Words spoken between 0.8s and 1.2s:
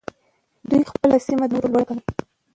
خپله